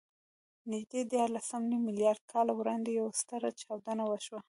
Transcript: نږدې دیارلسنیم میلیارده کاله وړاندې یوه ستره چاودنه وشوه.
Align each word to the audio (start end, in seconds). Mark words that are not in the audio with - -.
نږدې 0.71 1.01
دیارلسنیم 1.13 1.81
میلیارده 1.87 2.25
کاله 2.33 2.53
وړاندې 2.55 2.89
یوه 2.99 3.11
ستره 3.21 3.49
چاودنه 3.61 4.03
وشوه. 4.07 4.39